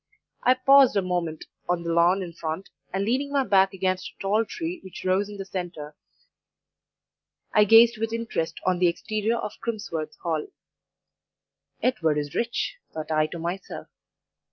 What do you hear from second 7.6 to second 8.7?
gazed with interest